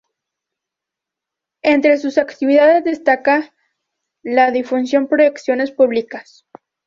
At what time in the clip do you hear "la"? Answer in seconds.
4.23-4.49